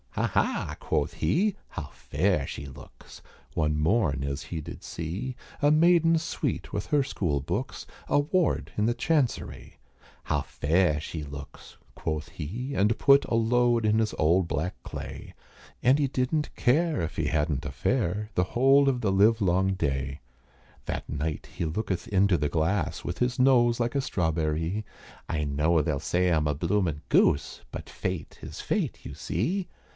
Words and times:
"Ha! 0.15 0.27
ha!" 0.27 0.75
quoth 0.79 1.13
he, 1.15 1.55
"how 1.69 1.89
fair 1.93 2.45
she 2.47 2.65
looks," 2.65 3.21
One 3.53 3.79
morn, 3.79 4.23
as 4.23 4.43
he 4.43 4.59
did 4.59 4.83
see, 4.83 5.35
A 5.61 5.69
maiden 5.71 6.17
sweet 6.17 6.73
with 6.73 6.87
her 6.87 7.03
school 7.03 7.39
books, 7.39 7.85
A 8.09 8.19
ward 8.19 8.71
in 8.77 8.87
the 8.87 8.95
Chancerie. 8.95 9.77
"How 10.23 10.41
fair 10.41 10.99
she 10.99 11.23
looks!" 11.23 11.77
quoth 11.95 12.29
he, 12.29 12.73
and 12.73 12.97
put 12.97 13.25
A 13.25 13.35
load 13.35 13.85
in 13.85 13.99
his 13.99 14.13
old 14.17 14.47
black 14.47 14.73
clay, 14.83 15.33
And 15.83 15.97
he 15.97 16.07
didn't 16.07 16.53
care 16.55 17.01
if 17.01 17.15
he 17.17 17.27
hadn't 17.27 17.65
a 17.65 17.71
fare, 17.71 18.29
The 18.33 18.43
whole 18.55 18.89
of 18.89 19.01
the 19.01 19.11
live 19.11 19.39
long 19.39 19.73
day. 19.75 20.19
That 20.87 21.07
night 21.07 21.47
he 21.55 21.63
looketh 21.65 22.07
into 22.07 22.37
the 22.37 22.49
glass, 22.49 23.05
With 23.05 23.19
his 23.19 23.39
nose 23.39 23.79
like 23.79 23.95
a 23.95 24.01
strawberrie, 24.01 24.83
"I 25.29 25.43
know 25.45 25.81
they'll 25.81 25.99
say 25.99 26.29
I'm 26.29 26.47
a 26.47 26.55
bloomin' 26.55 27.01
goose 27.09 27.61
But 27.71 27.89
fate 27.89 28.39
is 28.41 28.61
fate 28.61 29.05
you 29.05 29.13
see." 29.13 29.67